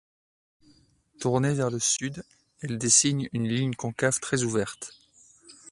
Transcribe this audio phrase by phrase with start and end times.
[1.19, 2.23] Tournée vers le Sud,
[2.61, 4.95] elle dessine une ligne concave très ouverte.